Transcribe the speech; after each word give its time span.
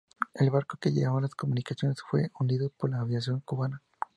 El 0.33 0.49
barco 0.49 0.77
que 0.77 0.91
llevaba 0.91 1.21
las 1.21 1.29
municiones 1.43 2.01
fue 2.01 2.31
hundido 2.39 2.69
por 2.71 2.89
la 2.89 3.01
aviación 3.01 3.41
Cubana. 3.41 3.83